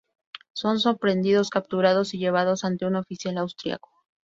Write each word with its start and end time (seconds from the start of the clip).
Son 0.53 0.79
sorprendidos, 0.79 1.51
capturados 1.51 2.15
y 2.15 2.17
llevados 2.17 2.63
ante 2.63 2.87
un 2.87 2.95
oficial 2.95 3.37
austríaco. 3.37 3.91